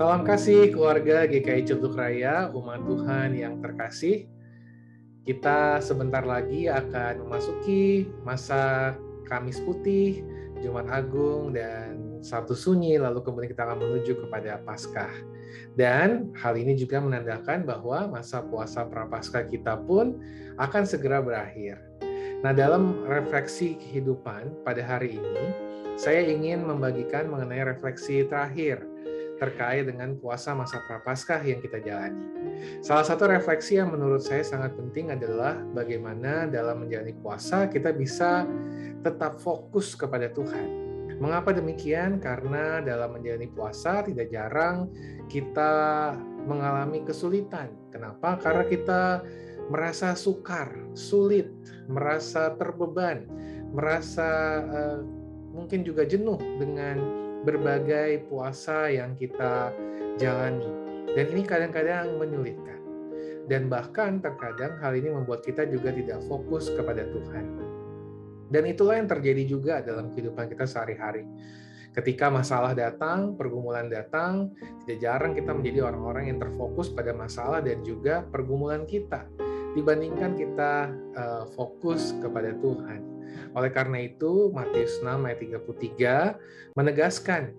[0.00, 4.32] Salam kasih keluarga GKI Celduk Raya, umat Tuhan yang terkasih.
[5.28, 8.96] Kita sebentar lagi akan memasuki masa
[9.28, 10.24] Kamis Putih,
[10.64, 15.12] Jumat Agung, dan Sabtu Sunyi, lalu kemudian kita akan menuju kepada Paskah.
[15.76, 20.16] Dan hal ini juga menandakan bahwa masa puasa Prapaskah kita pun
[20.56, 21.76] akan segera berakhir.
[22.40, 25.44] Nah, dalam refleksi kehidupan pada hari ini,
[26.00, 28.80] saya ingin membagikan mengenai refleksi terakhir
[29.40, 32.20] terkait dengan puasa masa prapaskah yang kita jalani.
[32.84, 38.44] Salah satu refleksi yang menurut saya sangat penting adalah bagaimana dalam menjalani puasa kita bisa
[39.00, 40.92] tetap fokus kepada Tuhan.
[41.16, 42.20] Mengapa demikian?
[42.20, 44.92] Karena dalam menjalani puasa tidak jarang
[45.32, 46.12] kita
[46.44, 47.72] mengalami kesulitan.
[47.88, 48.36] Kenapa?
[48.40, 49.02] Karena kita
[49.68, 51.48] merasa sukar, sulit,
[51.88, 53.24] merasa terbeban,
[53.72, 54.28] merasa
[54.68, 54.98] uh,
[55.52, 56.96] mungkin juga jenuh dengan
[57.44, 59.72] berbagai puasa yang kita
[60.20, 60.68] jalani.
[61.10, 62.78] Dan ini kadang-kadang menyulitkan.
[63.50, 67.46] Dan bahkan terkadang hal ini membuat kita juga tidak fokus kepada Tuhan.
[68.50, 71.26] Dan itulah yang terjadi juga dalam kehidupan kita sehari-hari.
[71.90, 74.54] Ketika masalah datang, pergumulan datang,
[74.86, 79.26] tidak jarang kita menjadi orang-orang yang terfokus pada masalah dan juga pergumulan kita
[79.74, 83.19] dibandingkan kita uh, fokus kepada Tuhan.
[83.54, 87.54] Oleh karena itu, Matius 6 ayat 33 menegaskan,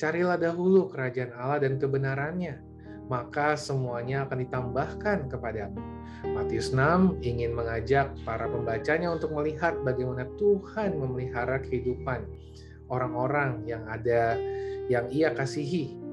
[0.00, 2.60] carilah dahulu kerajaan Allah dan kebenarannya,
[3.08, 5.80] maka semuanya akan ditambahkan kepadamu.
[6.24, 12.24] Matius 6 ingin mengajak para pembacanya untuk melihat bagaimana Tuhan memelihara kehidupan
[12.88, 14.36] orang-orang yang ada
[14.88, 16.03] yang ia kasihi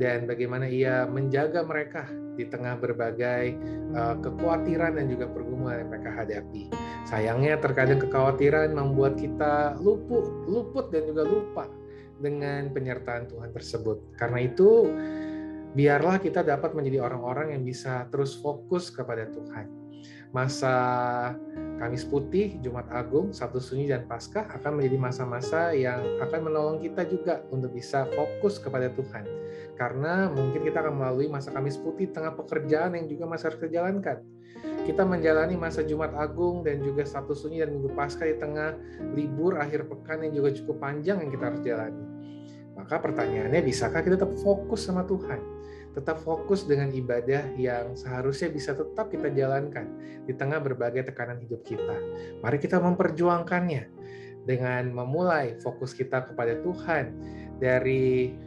[0.00, 2.08] dan bagaimana ia menjaga mereka
[2.40, 3.52] di tengah berbagai
[3.92, 6.72] uh, kekhawatiran dan juga pergumulan yang mereka hadapi.
[7.04, 11.68] Sayangnya terkadang kekhawatiran membuat kita luput, luput dan juga lupa
[12.16, 14.16] dengan penyertaan Tuhan tersebut.
[14.16, 14.88] Karena itu,
[15.76, 19.79] biarlah kita dapat menjadi orang-orang yang bisa terus fokus kepada Tuhan
[20.30, 20.74] masa
[21.80, 27.08] Kamis Putih, Jumat Agung, Sabtu Sunyi, dan Paskah akan menjadi masa-masa yang akan menolong kita
[27.08, 29.24] juga untuk bisa fokus kepada Tuhan.
[29.80, 34.20] Karena mungkin kita akan melalui masa Kamis Putih tengah pekerjaan yang juga masih harus kita
[34.84, 38.76] Kita menjalani masa Jumat Agung dan juga Sabtu Sunyi dan Minggu Paskah di tengah
[39.16, 42.19] libur akhir pekan yang juga cukup panjang yang kita harus jalani.
[42.80, 45.60] Maka pertanyaannya, bisakah kita tetap fokus sama Tuhan?
[45.90, 49.90] tetap fokus dengan ibadah yang seharusnya bisa tetap kita jalankan
[50.22, 51.98] di tengah berbagai tekanan hidup kita.
[52.46, 53.90] Mari kita memperjuangkannya
[54.46, 57.10] dengan memulai fokus kita kepada Tuhan
[57.58, 58.38] dari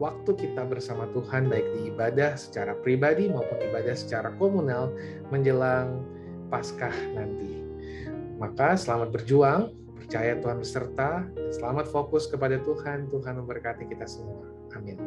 [0.00, 4.88] waktu kita bersama Tuhan baik di ibadah secara pribadi maupun ibadah secara komunal
[5.28, 6.00] menjelang
[6.48, 7.62] Paskah nanti.
[8.40, 9.70] Maka selamat berjuang,
[10.10, 11.22] Percaya Tuhan beserta,
[11.54, 13.14] selamat fokus kepada Tuhan.
[13.14, 14.42] Tuhan memberkati kita semua.
[14.74, 14.98] Amin.